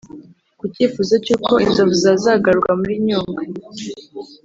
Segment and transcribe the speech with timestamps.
[0.59, 3.41] Ku cyifuzo cy’uko inzovu zazagarurwa muri Nyungwe